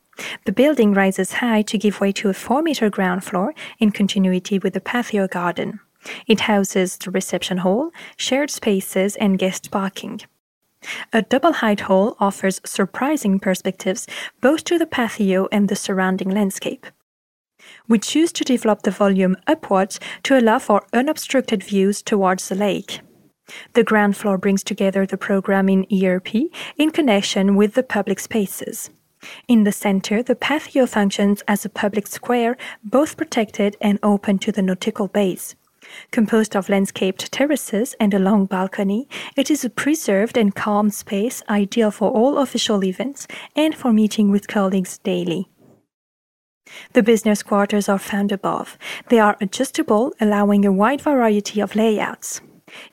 The 0.44 0.52
building 0.52 0.92
rises 0.92 1.34
high 1.34 1.62
to 1.62 1.78
give 1.78 2.00
way 2.00 2.12
to 2.12 2.28
a 2.28 2.34
4 2.34 2.62
meter 2.62 2.90
ground 2.90 3.24
floor 3.24 3.54
in 3.78 3.90
continuity 3.90 4.58
with 4.58 4.74
the 4.74 4.80
patio 4.80 5.26
garden. 5.26 5.80
It 6.26 6.40
houses 6.40 6.96
the 6.96 7.10
reception 7.10 7.58
hall, 7.58 7.90
shared 8.16 8.50
spaces, 8.50 9.16
and 9.16 9.38
guest 9.38 9.70
parking. 9.70 10.20
A 11.12 11.22
double 11.22 11.54
height 11.54 11.80
hall 11.80 12.16
offers 12.20 12.60
surprising 12.64 13.38
perspectives 13.40 14.06
both 14.40 14.64
to 14.64 14.78
the 14.78 14.86
patio 14.86 15.48
and 15.50 15.68
the 15.68 15.76
surrounding 15.76 16.28
landscape. 16.28 16.86
We 17.88 17.98
choose 17.98 18.32
to 18.32 18.44
develop 18.44 18.82
the 18.82 18.90
volume 18.90 19.36
upwards 19.46 19.98
to 20.24 20.38
allow 20.38 20.58
for 20.58 20.86
unobstructed 20.92 21.62
views 21.62 22.02
towards 22.02 22.48
the 22.48 22.54
lake. 22.54 23.00
The 23.72 23.84
ground 23.84 24.16
floor 24.16 24.38
brings 24.38 24.62
together 24.62 25.06
the 25.06 25.16
program 25.16 25.68
in 25.68 25.86
ERP 25.92 26.34
in 26.76 26.90
connection 26.90 27.56
with 27.56 27.74
the 27.74 27.82
public 27.82 28.20
spaces. 28.20 28.90
In 29.48 29.64
the 29.64 29.72
center, 29.72 30.22
the 30.22 30.34
patio 30.34 30.86
functions 30.86 31.42
as 31.48 31.64
a 31.64 31.68
public 31.68 32.06
square, 32.06 32.56
both 32.82 33.16
protected 33.16 33.76
and 33.80 33.98
open 34.02 34.38
to 34.38 34.52
the 34.52 34.62
nautical 34.62 35.08
bays. 35.08 35.56
Composed 36.10 36.56
of 36.56 36.68
landscaped 36.68 37.30
terraces 37.30 37.94
and 38.00 38.14
a 38.14 38.18
long 38.18 38.46
balcony, 38.46 39.08
it 39.36 39.50
is 39.50 39.64
a 39.64 39.70
preserved 39.70 40.36
and 40.36 40.54
calm 40.54 40.90
space 40.90 41.42
ideal 41.48 41.90
for 41.90 42.10
all 42.10 42.38
official 42.38 42.84
events 42.84 43.26
and 43.54 43.74
for 43.74 43.92
meeting 43.92 44.30
with 44.30 44.48
colleagues 44.48 44.98
daily. 44.98 45.48
The 46.94 47.02
business 47.02 47.42
quarters 47.42 47.88
are 47.88 47.98
found 47.98 48.32
above. 48.32 48.78
They 49.10 49.18
are 49.18 49.36
adjustable, 49.40 50.14
allowing 50.20 50.64
a 50.64 50.72
wide 50.72 51.02
variety 51.02 51.60
of 51.60 51.76
layouts. 51.76 52.40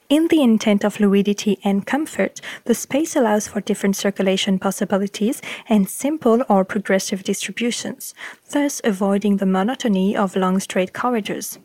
In 0.09 0.27
the 0.27 0.41
intent 0.41 0.83
of 0.83 0.95
fluidity 0.95 1.57
and 1.63 1.87
comfort, 1.87 2.41
the 2.65 2.75
space 2.75 3.15
allows 3.15 3.47
for 3.47 3.61
different 3.61 3.95
circulation 3.95 4.59
possibilities 4.59 5.41
and 5.69 5.89
simple 5.89 6.43
or 6.49 6.65
progressive 6.65 7.23
distributions, 7.23 8.13
thus 8.49 8.81
avoiding 8.83 9.37
the 9.37 9.45
monotony 9.45 10.15
of 10.15 10.35
long 10.35 10.59
straight 10.59 10.93
corridors. 10.93 11.59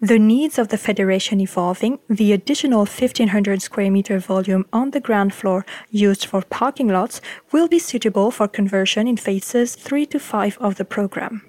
The 0.00 0.18
needs 0.18 0.58
of 0.58 0.68
the 0.68 0.78
Federation 0.78 1.40
evolving, 1.40 1.98
the 2.08 2.32
additional 2.32 2.86
1500 2.86 3.60
square 3.60 3.90
meter 3.90 4.20
volume 4.20 4.64
on 4.72 4.92
the 4.92 5.00
ground 5.00 5.34
floor 5.34 5.66
used 5.90 6.24
for 6.24 6.42
parking 6.42 6.86
lots 6.86 7.20
will 7.50 7.66
be 7.66 7.80
suitable 7.80 8.30
for 8.30 8.46
conversion 8.46 9.08
in 9.08 9.16
phases 9.16 9.74
3 9.74 10.06
to 10.06 10.20
5 10.20 10.58
of 10.58 10.76
the 10.76 10.84
program. 10.84 11.42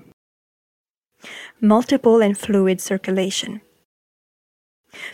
Multiple 1.62 2.22
and 2.24 2.36
fluid 2.36 2.82
circulation. 2.82 3.62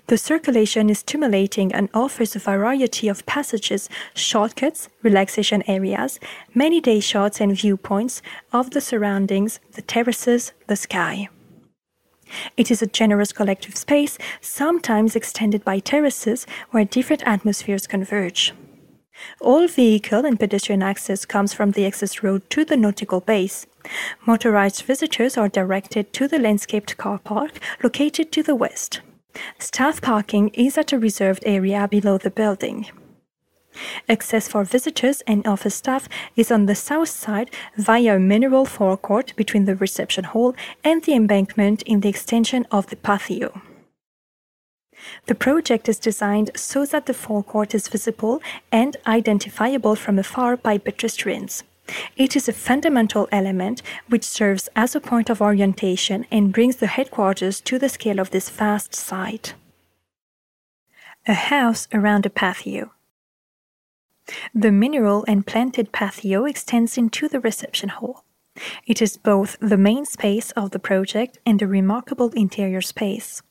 The 0.08 0.18
circulation 0.18 0.90
is 0.90 1.00
stimulating 1.00 1.74
and 1.74 1.90
offers 1.94 2.36
a 2.36 2.40
variety 2.40 3.08
of 3.08 3.26
passages, 3.26 3.90
shortcuts, 4.14 4.90
relaxation 5.02 5.64
areas, 5.68 6.20
many 6.54 6.80
day 6.82 7.00
shots 7.00 7.42
and 7.42 7.58
viewpoints 7.58 8.22
of 8.52 8.72
the 8.72 8.82
surroundings, 8.82 9.60
the 9.74 9.82
terraces, 9.82 10.54
the 10.68 10.76
sky. 10.76 11.30
It 12.58 12.72
is 12.72 12.82
a 12.82 12.88
generous 12.88 13.32
collective 13.32 13.76
space, 13.76 14.18
sometimes 14.42 15.16
extended 15.16 15.64
by 15.64 15.80
terraces 15.80 16.48
where 16.72 16.86
different 16.86 17.24
atmospheres 17.26 17.88
converge. 17.88 18.54
All 19.40 19.68
vehicle 19.68 20.26
and 20.26 20.40
pedestrian 20.40 20.82
access 20.82 21.26
comes 21.26 21.54
from 21.54 21.72
the 21.72 21.86
access 21.86 22.24
road 22.24 22.50
to 22.50 22.66
the 22.66 22.78
nautical 22.78 23.20
base. 23.20 23.68
Motorized 24.26 24.84
visitors 24.84 25.38
are 25.38 25.50
directed 25.50 26.14
to 26.14 26.28
the 26.28 26.40
landscaped 26.40 26.98
car 26.98 27.20
park 27.20 27.60
located 27.84 28.32
to 28.32 28.42
the 28.42 28.56
west. 28.56 29.02
Staff 29.60 30.02
parking 30.02 30.50
is 30.50 30.78
at 30.78 30.94
a 30.94 31.00
reserved 31.00 31.44
area 31.46 31.88
below 31.88 32.18
the 32.18 32.30
building. 32.30 32.88
Access 34.08 34.48
for 34.48 34.64
visitors 34.64 35.22
and 35.26 35.48
office 35.48 35.76
staff 35.76 36.08
is 36.36 36.52
on 36.52 36.68
the 36.68 36.76
south 36.76 37.10
side 37.10 37.50
via 37.76 38.18
a 38.18 38.20
mineral 38.20 38.66
forecourt 38.66 39.36
between 39.36 39.66
the 39.66 39.76
reception 39.76 40.26
hall 40.26 40.56
and 40.84 41.04
the 41.04 41.14
embankment 41.14 41.82
in 41.84 42.02
the 42.02 42.10
extension 42.10 42.68
of 42.72 42.88
the 42.88 42.96
patio. 42.96 43.62
The 45.26 45.36
project 45.36 45.90
is 45.90 46.00
designed 46.00 46.52
so 46.56 46.86
that 46.86 47.08
the 47.08 47.14
forecourt 47.14 47.74
is 47.74 47.88
visible 47.88 48.42
and 48.72 48.96
identifiable 49.08 49.96
from 49.96 50.20
afar 50.20 50.56
by 50.56 50.78
pedestrians. 50.78 51.64
It 52.16 52.36
is 52.36 52.48
a 52.48 52.54
fundamental 52.54 53.28
element 53.32 53.82
which 54.08 54.24
serves 54.24 54.70
as 54.76 54.96
a 54.96 55.02
point 55.02 55.30
of 55.30 55.42
orientation 55.42 56.26
and 56.32 56.54
brings 56.54 56.78
the 56.78 56.88
headquarters 56.88 57.60
to 57.62 57.78
the 57.78 57.90
scale 57.90 58.20
of 58.20 58.32
this 58.32 58.50
vast 58.50 58.96
site. 58.96 59.54
A 61.28 61.34
house 61.34 61.88
around 61.94 62.26
a 62.26 62.30
patio. 62.30 62.92
The 64.54 64.72
mineral 64.72 65.26
and 65.28 65.46
planted 65.46 65.92
patio 65.92 66.46
extends 66.46 66.98
into 66.98 67.28
the 67.28 67.40
reception 67.40 67.90
hall. 67.90 68.24
It 68.86 69.02
is 69.02 69.18
both 69.18 69.58
the 69.60 69.78
main 69.78 70.06
space 70.06 70.52
of 70.52 70.72
the 70.72 70.80
project 70.80 71.40
and 71.46 71.62
a 71.62 71.68
remarkable 71.68 72.30
interior 72.30 72.82
space. 72.82 73.42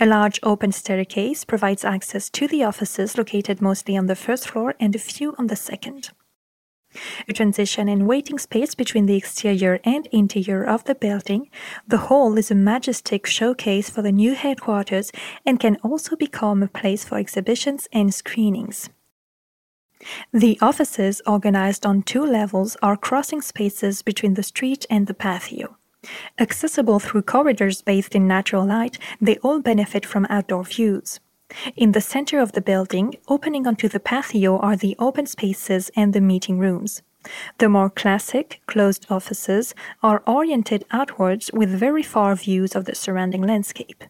A 0.00 0.06
large 0.06 0.38
open 0.42 0.72
staircase 0.72 1.44
provides 1.44 1.84
access 1.84 2.30
to 2.30 2.46
the 2.46 2.64
offices 2.64 3.18
located 3.18 3.60
mostly 3.60 3.96
on 3.96 4.06
the 4.06 4.16
first 4.16 4.48
floor 4.48 4.74
and 4.78 4.94
a 4.94 4.98
few 4.98 5.34
on 5.38 5.48
the 5.48 5.56
second. 5.56 6.10
A 7.28 7.32
transition 7.32 7.88
and 7.88 8.06
waiting 8.06 8.38
space 8.38 8.74
between 8.74 9.06
the 9.06 9.16
exterior 9.16 9.80
and 9.84 10.06
interior 10.12 10.64
of 10.64 10.84
the 10.84 10.94
building, 10.94 11.50
the 11.86 11.98
hall 12.08 12.38
is 12.38 12.50
a 12.50 12.54
majestic 12.54 13.26
showcase 13.26 13.90
for 13.90 14.02
the 14.02 14.12
new 14.12 14.34
headquarters 14.34 15.10
and 15.44 15.60
can 15.60 15.76
also 15.82 16.16
become 16.16 16.62
a 16.62 16.68
place 16.68 17.04
for 17.04 17.18
exhibitions 17.18 17.88
and 17.92 18.14
screenings. 18.14 18.90
The 20.32 20.58
offices, 20.60 21.22
organized 21.26 21.86
on 21.86 22.02
two 22.02 22.24
levels, 22.24 22.76
are 22.82 22.96
crossing 22.96 23.40
spaces 23.40 24.02
between 24.02 24.34
the 24.34 24.42
street 24.42 24.84
and 24.90 25.06
the 25.06 25.14
patio. 25.14 25.76
Accessible 26.38 26.98
through 26.98 27.22
corridors 27.22 27.80
bathed 27.80 28.14
in 28.14 28.28
natural 28.28 28.66
light, 28.66 28.98
they 29.20 29.38
all 29.38 29.60
benefit 29.60 30.04
from 30.04 30.26
outdoor 30.28 30.64
views. 30.64 31.20
In 31.76 31.92
the 31.92 32.00
center 32.00 32.38
of 32.40 32.52
the 32.52 32.60
building, 32.60 33.14
opening 33.28 33.66
onto 33.66 33.88
the 33.88 34.00
patio, 34.00 34.58
are 34.58 34.76
the 34.76 34.96
open 34.98 35.26
spaces 35.26 35.90
and 35.96 36.12
the 36.12 36.20
meeting 36.20 36.58
rooms. 36.58 37.02
The 37.58 37.68
more 37.68 37.90
classic, 37.90 38.60
closed 38.66 39.06
offices 39.08 39.74
are 40.02 40.22
oriented 40.26 40.84
outwards 40.90 41.50
with 41.52 41.70
very 41.70 42.02
far 42.02 42.34
views 42.34 42.74
of 42.74 42.84
the 42.84 42.94
surrounding 42.94 43.42
landscape. 43.42 44.04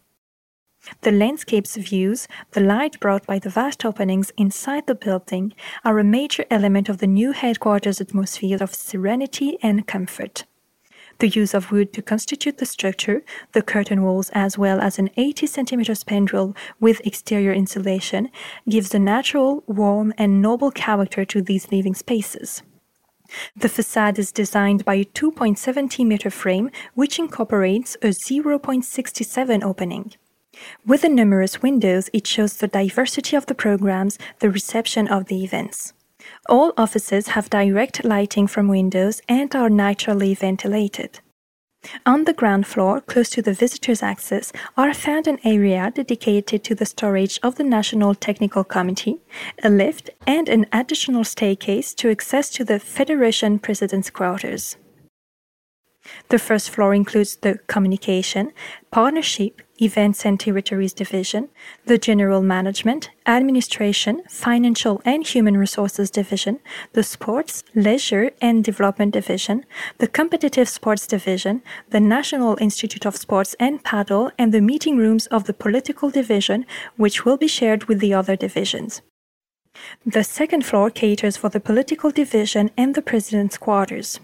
The 1.00 1.12
landscape's 1.12 1.76
views, 1.76 2.28
the 2.50 2.60
light 2.60 3.00
brought 3.00 3.26
by 3.26 3.38
the 3.38 3.48
vast 3.48 3.84
openings 3.84 4.32
inside 4.36 4.86
the 4.86 4.94
building, 4.94 5.54
are 5.84 5.98
a 5.98 6.04
major 6.04 6.44
element 6.50 6.88
of 6.88 6.98
the 6.98 7.06
new 7.06 7.32
headquarters 7.32 8.00
atmosphere 8.00 8.58
of 8.60 8.74
serenity 8.74 9.56
and 9.62 9.86
comfort. 9.86 10.44
The 11.18 11.28
use 11.28 11.54
of 11.54 11.70
wood 11.70 11.92
to 11.92 12.02
constitute 12.02 12.58
the 12.58 12.66
structure, 12.66 13.22
the 13.52 13.62
curtain 13.62 14.02
walls, 14.02 14.30
as 14.32 14.58
well 14.58 14.80
as 14.80 14.98
an 14.98 15.10
80 15.16 15.46
cm 15.46 15.80
spandrel 16.04 16.56
with 16.80 17.06
exterior 17.06 17.52
insulation, 17.52 18.30
gives 18.68 18.94
a 18.94 18.98
natural, 18.98 19.62
warm, 19.66 20.12
and 20.18 20.42
noble 20.42 20.70
character 20.70 21.24
to 21.24 21.40
these 21.40 21.70
living 21.70 21.94
spaces. 21.94 22.62
The 23.56 23.68
facade 23.68 24.18
is 24.18 24.32
designed 24.32 24.84
by 24.84 24.94
a 24.94 25.04
2.70 25.04 26.06
meter 26.06 26.30
frame, 26.30 26.70
which 26.94 27.18
incorporates 27.18 27.96
a 27.96 28.08
0.67 28.08 29.62
opening. 29.64 30.12
With 30.86 31.02
the 31.02 31.08
numerous 31.08 31.62
windows, 31.62 32.10
it 32.12 32.26
shows 32.26 32.56
the 32.56 32.68
diversity 32.68 33.36
of 33.36 33.46
the 33.46 33.54
programs, 33.54 34.18
the 34.38 34.50
reception 34.50 35.08
of 35.08 35.26
the 35.26 35.42
events. 35.42 35.94
All 36.48 36.72
offices 36.76 37.28
have 37.28 37.48
direct 37.48 38.04
lighting 38.04 38.46
from 38.46 38.68
windows 38.68 39.22
and 39.28 39.54
are 39.54 39.70
naturally 39.70 40.34
ventilated. 40.34 41.20
On 42.06 42.24
the 42.24 42.32
ground 42.32 42.66
floor, 42.66 43.00
close 43.00 43.30
to 43.30 43.42
the 43.42 43.52
visitors' 43.52 44.02
access, 44.02 44.52
are 44.76 44.94
found 44.94 45.26
an 45.26 45.38
area 45.44 45.90
dedicated 45.94 46.64
to 46.64 46.74
the 46.74 46.86
storage 46.86 47.38
of 47.42 47.56
the 47.56 47.64
National 47.64 48.14
Technical 48.14 48.64
Committee, 48.64 49.20
a 49.62 49.70
lift, 49.70 50.10
and 50.26 50.48
an 50.48 50.66
additional 50.72 51.24
staircase 51.24 51.94
to 51.94 52.10
access 52.10 52.50
to 52.50 52.64
the 52.64 52.78
Federation 52.78 53.58
President's 53.58 54.10
quarters. 54.10 54.76
The 56.28 56.38
first 56.38 56.70
floor 56.70 56.94
includes 56.94 57.36
the 57.36 57.58
Communication, 57.66 58.52
Partnership, 58.90 59.62
Events 59.80 60.24
and 60.24 60.38
Territories 60.38 60.92
Division, 60.92 61.48
the 61.86 61.98
General 61.98 62.42
Management, 62.42 63.10
Administration, 63.26 64.22
Financial 64.28 65.02
and 65.04 65.26
Human 65.26 65.56
Resources 65.56 66.10
Division, 66.10 66.60
the 66.92 67.02
Sports, 67.02 67.64
Leisure 67.74 68.30
and 68.40 68.62
Development 68.62 69.12
Division, 69.12 69.64
the 69.98 70.08
Competitive 70.08 70.68
Sports 70.68 71.06
Division, 71.06 71.62
the 71.90 72.00
National 72.00 72.56
Institute 72.60 73.04
of 73.04 73.16
Sports 73.16 73.54
and 73.58 73.82
Paddle, 73.82 74.30
and 74.38 74.52
the 74.52 74.60
meeting 74.60 74.96
rooms 74.96 75.26
of 75.26 75.44
the 75.44 75.54
Political 75.54 76.10
Division, 76.10 76.66
which 76.96 77.24
will 77.24 77.36
be 77.36 77.48
shared 77.48 77.84
with 77.84 77.98
the 77.98 78.14
other 78.14 78.36
divisions. 78.36 79.02
The 80.06 80.22
second 80.22 80.64
floor 80.64 80.90
caters 80.90 81.36
for 81.36 81.48
the 81.48 81.60
Political 81.60 82.12
Division 82.12 82.70
and 82.76 82.94
the 82.94 83.02
President's 83.02 83.58
quarters. 83.58 84.20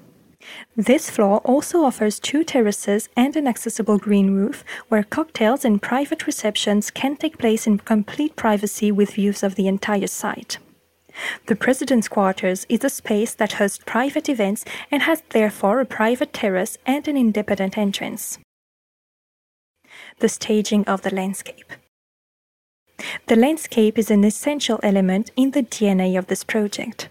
This 0.76 1.10
floor 1.10 1.38
also 1.44 1.84
offers 1.84 2.18
two 2.18 2.44
terraces 2.44 3.08
and 3.16 3.36
an 3.36 3.46
accessible 3.46 3.98
green 3.98 4.30
roof 4.30 4.64
where 4.88 5.02
cocktails 5.02 5.64
and 5.64 5.82
private 5.82 6.26
receptions 6.26 6.90
can 6.90 7.16
take 7.16 7.38
place 7.38 7.66
in 7.66 7.78
complete 7.78 8.36
privacy 8.36 8.90
with 8.90 9.14
views 9.14 9.42
of 9.42 9.54
the 9.54 9.68
entire 9.68 10.06
site. 10.06 10.58
The 11.46 11.56
President's 11.56 12.08
Quarters 12.08 12.66
is 12.68 12.84
a 12.84 12.90
space 12.90 13.34
that 13.34 13.54
hosts 13.54 13.82
private 13.84 14.28
events 14.28 14.64
and 14.90 15.02
has 15.02 15.22
therefore 15.30 15.80
a 15.80 15.84
private 15.86 16.32
terrace 16.32 16.78
and 16.86 17.06
an 17.08 17.16
independent 17.16 17.76
entrance. 17.76 18.38
The 20.18 20.28
staging 20.28 20.84
of 20.86 21.02
the 21.02 21.14
landscape. 21.14 21.72
The 23.26 23.36
landscape 23.36 23.98
is 23.98 24.10
an 24.10 24.24
essential 24.24 24.78
element 24.82 25.30
in 25.36 25.52
the 25.52 25.62
DNA 25.62 26.18
of 26.18 26.26
this 26.26 26.44
project. 26.44 27.08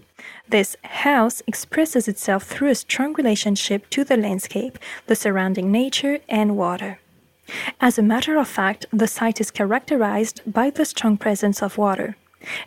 This 0.50 0.76
house 0.84 1.44
expresses 1.46 2.08
itself 2.08 2.44
through 2.44 2.70
a 2.70 2.76
strong 2.76 3.14
relationship 3.14 3.88
to 3.92 4.04
the 4.04 4.18
landscape, 4.18 4.80
the 5.06 5.16
surrounding 5.16 5.72
nature, 5.72 6.20
and 6.28 6.58
water. 6.58 7.00
As 7.80 8.00
a 8.00 8.04
matter 8.04 8.36
of 8.38 8.48
fact, 8.48 8.88
the 8.92 9.08
site 9.08 9.40
is 9.40 9.52
characterized 9.52 10.42
by 10.48 10.72
the 10.72 10.86
strong 10.86 11.18
presence 11.18 11.62
of 11.62 11.78
water. 11.78 12.16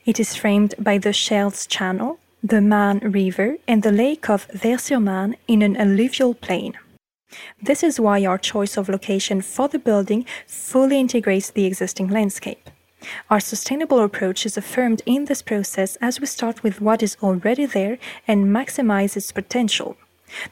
It 0.04 0.20
is 0.20 0.36
framed 0.36 0.76
by 0.78 0.98
the 0.98 1.12
Chelles 1.12 1.66
Channel, 1.66 2.18
the 2.40 2.60
Marne 2.60 2.98
River, 2.98 3.56
and 3.66 3.82
the 3.82 3.92
lake 3.92 4.30
of 4.30 4.46
Vaires-sur-Marne 4.52 5.36
in 5.48 5.62
an 5.62 5.76
alluvial 5.76 6.34
plain. 6.34 6.74
This 7.60 7.82
is 7.82 7.98
why 7.98 8.24
our 8.24 8.38
choice 8.38 8.76
of 8.76 8.88
location 8.88 9.40
for 9.40 9.66
the 9.66 9.78
building 9.78 10.24
fully 10.46 11.00
integrates 11.00 11.50
the 11.50 11.64
existing 11.64 12.08
landscape. 12.08 12.70
Our 13.30 13.40
sustainable 13.40 14.00
approach 14.00 14.46
is 14.46 14.56
affirmed 14.56 15.02
in 15.06 15.24
this 15.26 15.42
process 15.42 15.96
as 15.96 16.20
we 16.20 16.26
start 16.26 16.62
with 16.62 16.80
what 16.80 17.02
is 17.02 17.16
already 17.22 17.66
there 17.66 17.98
and 18.28 18.46
maximize 18.46 19.16
its 19.16 19.32
potential. 19.32 19.96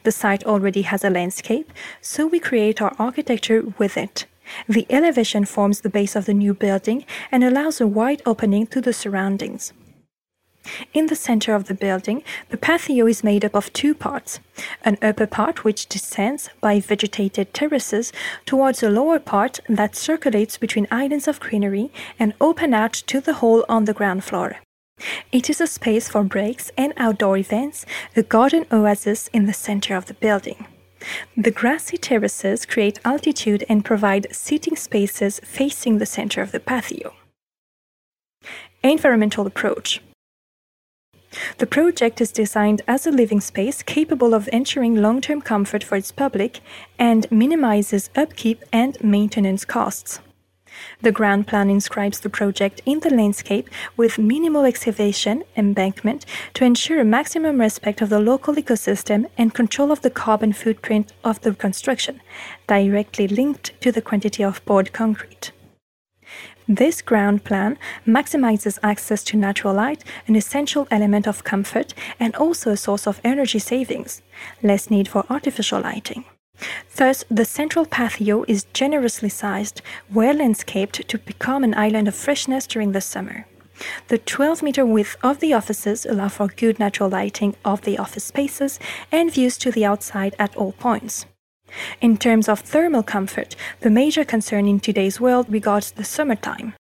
The 0.03 0.11
site 0.11 0.43
already 0.43 0.83
has 0.83 1.03
a 1.03 1.09
landscape, 1.09 1.71
so 2.01 2.27
we 2.27 2.39
create 2.39 2.81
our 2.81 2.95
architecture 2.99 3.63
with 3.77 3.97
it. 3.97 4.25
The 4.67 4.85
elevation 4.89 5.45
forms 5.45 5.81
the 5.81 5.89
base 5.89 6.15
of 6.15 6.25
the 6.25 6.33
new 6.33 6.53
building 6.53 7.05
and 7.31 7.43
allows 7.43 7.79
a 7.79 7.87
wide 7.87 8.21
opening 8.25 8.67
to 8.67 8.81
the 8.81 8.93
surroundings. 8.93 9.73
In 10.93 11.07
the 11.07 11.15
center 11.15 11.55
of 11.55 11.65
the 11.65 11.73
building, 11.73 12.23
the 12.49 12.57
patio 12.57 13.07
is 13.07 13.23
made 13.23 13.43
up 13.43 13.55
of 13.55 13.73
two 13.73 13.93
parts 13.93 14.39
an 14.83 14.97
upper 15.01 15.25
part 15.25 15.63
which 15.63 15.87
descends 15.87 16.49
by 16.61 16.79
vegetated 16.79 17.53
terraces 17.53 18.13
towards 18.45 18.83
a 18.83 18.89
lower 18.89 19.19
part 19.19 19.59
that 19.67 19.95
circulates 19.95 20.57
between 20.57 20.87
islands 20.91 21.27
of 21.27 21.39
greenery 21.39 21.91
and 22.19 22.33
open 22.39 22.73
out 22.73 22.93
to 22.93 23.19
the 23.19 23.35
hall 23.35 23.65
on 23.67 23.85
the 23.85 23.93
ground 23.93 24.23
floor. 24.23 24.57
It 25.31 25.49
is 25.49 25.59
a 25.59 25.67
space 25.67 26.07
for 26.07 26.23
breaks 26.23 26.69
and 26.77 26.93
outdoor 26.97 27.37
events, 27.37 27.85
a 28.15 28.21
garden 28.21 28.65
oasis 28.71 29.29
in 29.33 29.47
the 29.47 29.53
center 29.53 29.95
of 29.95 30.05
the 30.05 30.13
building. 30.13 30.67
The 31.35 31.51
grassy 31.51 31.97
terraces 31.97 32.65
create 32.65 32.99
altitude 33.03 33.65
and 33.67 33.83
provide 33.83 34.27
seating 34.31 34.75
spaces 34.75 35.39
facing 35.43 35.97
the 35.97 36.05
center 36.05 36.41
of 36.41 36.51
the 36.51 36.59
patio. 36.59 37.15
Environmental 38.83 39.47
approach. 39.47 40.01
The 41.59 41.65
project 41.65 42.19
is 42.19 42.31
designed 42.31 42.81
as 42.87 43.07
a 43.07 43.11
living 43.11 43.39
space 43.39 43.83
capable 43.83 44.33
of 44.33 44.49
ensuring 44.51 44.95
long 44.95 45.21
term 45.21 45.41
comfort 45.41 45.83
for 45.83 45.95
its 45.95 46.11
public 46.11 46.59
and 46.99 47.31
minimizes 47.31 48.09
upkeep 48.15 48.63
and 48.73 49.01
maintenance 49.01 49.63
costs. 49.63 50.19
The 51.01 51.11
ground 51.11 51.47
plan 51.47 51.69
inscribes 51.69 52.19
the 52.19 52.29
project 52.29 52.81
in 52.85 52.99
the 53.01 53.09
landscape 53.09 53.69
with 53.97 54.17
minimal 54.17 54.65
excavation, 54.65 55.43
embankment 55.55 56.25
to 56.53 56.65
ensure 56.65 57.03
maximum 57.03 57.59
respect 57.59 58.01
of 58.01 58.09
the 58.09 58.19
local 58.19 58.55
ecosystem 58.55 59.29
and 59.37 59.53
control 59.53 59.91
of 59.91 60.01
the 60.01 60.09
carbon 60.09 60.53
footprint 60.53 61.13
of 61.23 61.41
the 61.41 61.53
construction, 61.53 62.21
directly 62.67 63.27
linked 63.27 63.79
to 63.81 63.91
the 63.91 64.01
quantity 64.01 64.43
of 64.43 64.63
poured 64.65 64.93
concrete. 64.93 65.51
This 66.71 67.01
ground 67.01 67.43
plan 67.43 67.77
maximizes 68.07 68.79
access 68.81 69.25
to 69.25 69.35
natural 69.35 69.73
light, 69.73 70.05
an 70.25 70.37
essential 70.37 70.87
element 70.89 71.27
of 71.27 71.43
comfort 71.43 71.93
and 72.17 72.33
also 72.37 72.71
a 72.71 72.77
source 72.77 73.05
of 73.05 73.19
energy 73.25 73.59
savings, 73.59 74.21
less 74.63 74.89
need 74.89 75.09
for 75.09 75.25
artificial 75.29 75.81
lighting. 75.81 76.23
Thus, 76.95 77.25
the 77.29 77.43
central 77.43 77.85
patio 77.85 78.45
is 78.47 78.67
generously 78.71 79.27
sized, 79.27 79.81
well 80.13 80.35
landscaped 80.35 81.05
to 81.09 81.17
become 81.17 81.65
an 81.65 81.73
island 81.73 82.07
of 82.07 82.15
freshness 82.15 82.65
during 82.67 82.93
the 82.93 83.01
summer. 83.01 83.47
The 84.07 84.19
12 84.19 84.63
meter 84.63 84.85
width 84.85 85.17
of 85.21 85.41
the 85.41 85.51
offices 85.51 86.05
allow 86.05 86.29
for 86.29 86.47
good 86.47 86.79
natural 86.79 87.09
lighting 87.09 87.53
of 87.65 87.81
the 87.81 87.97
office 87.97 88.23
spaces 88.23 88.79
and 89.11 89.29
views 89.29 89.57
to 89.57 89.71
the 89.71 89.83
outside 89.83 90.35
at 90.39 90.55
all 90.55 90.71
points. 90.71 91.25
In 92.01 92.17
terms 92.17 92.49
of 92.49 92.59
thermal 92.59 93.03
comfort, 93.03 93.55
the 93.79 93.89
major 93.89 94.25
concern 94.25 94.67
in 94.67 94.79
today's 94.79 95.19
world 95.19 95.47
regards 95.49 95.91
the 95.91 96.03
summertime. 96.03 96.73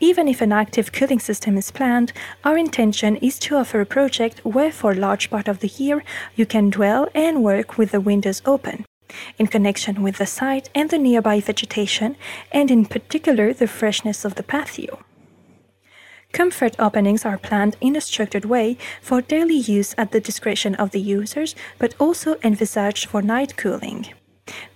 Even 0.00 0.26
if 0.26 0.40
an 0.40 0.52
active 0.52 0.92
cooling 0.92 1.20
system 1.20 1.56
is 1.56 1.70
planned, 1.70 2.12
our 2.44 2.58
intention 2.58 3.16
is 3.16 3.38
to 3.38 3.56
offer 3.56 3.80
a 3.80 3.86
project 3.86 4.44
where 4.44 4.72
for 4.72 4.92
a 4.92 4.96
large 4.96 5.30
part 5.30 5.48
of 5.48 5.60
the 5.60 5.68
year 5.68 6.02
you 6.34 6.44
can 6.44 6.70
dwell 6.70 7.08
and 7.14 7.44
work 7.44 7.78
with 7.78 7.92
the 7.92 8.00
windows 8.00 8.42
open, 8.44 8.84
in 9.38 9.46
connection 9.46 10.02
with 10.02 10.16
the 10.18 10.26
site 10.26 10.68
and 10.74 10.90
the 10.90 10.98
nearby 10.98 11.38
vegetation, 11.40 12.16
and 12.50 12.70
in 12.70 12.84
particular 12.84 13.52
the 13.52 13.68
freshness 13.68 14.24
of 14.24 14.34
the 14.34 14.42
patio. 14.42 14.98
Comfort 16.32 16.74
openings 16.78 17.26
are 17.26 17.36
planned 17.36 17.76
in 17.80 17.94
a 17.94 18.00
structured 18.00 18.46
way 18.46 18.78
for 19.02 19.20
daily 19.20 19.56
use 19.56 19.94
at 19.98 20.12
the 20.12 20.20
discretion 20.20 20.74
of 20.76 20.90
the 20.90 21.00
users, 21.00 21.54
but 21.78 21.94
also 22.00 22.36
envisaged 22.42 23.06
for 23.06 23.20
night 23.20 23.56
cooling. 23.56 24.06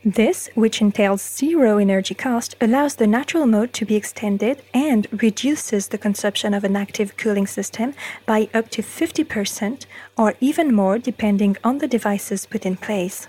This, 0.05 0.49
which 0.55 0.81
entails 0.81 1.23
zero 1.23 1.79
energy 1.79 2.15
cost, 2.15 2.55
allows 2.61 2.95
the 2.95 3.07
natural 3.07 3.47
mode 3.47 3.73
to 3.73 3.85
be 3.85 3.97
extended 3.97 4.63
and 4.73 5.07
reduces 5.11 5.89
the 5.89 5.99
consumption 5.99 6.55
of 6.55 6.63
an 6.63 6.77
active 6.77 7.17
cooling 7.17 7.47
system 7.47 7.95
by 8.25 8.49
up 8.55 8.69
to 8.71 8.83
50% 8.83 9.87
or 10.17 10.35
even 10.41 10.73
more 10.73 10.99
depending 10.99 11.57
on 11.65 11.79
the 11.79 11.89
devices 11.89 12.47
put 12.47 12.65
in 12.65 12.77
place. 12.77 13.27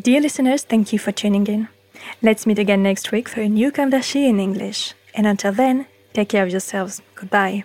Dear 0.00 0.20
listeners, 0.20 0.62
thank 0.62 0.92
you 0.92 0.98
for 0.98 1.12
tuning 1.12 1.46
in. 1.46 1.68
Let's 2.22 2.46
meet 2.46 2.58
again 2.58 2.82
next 2.82 3.12
week 3.12 3.28
for 3.28 3.40
a 3.40 3.48
new 3.48 3.70
d'Archi 3.70 4.26
in 4.26 4.38
English. 4.38 4.94
And 5.14 5.26
until 5.26 5.52
then, 5.52 5.86
take 6.12 6.28
care 6.28 6.44
of 6.44 6.50
yourselves. 6.50 7.02
Goodbye. 7.14 7.64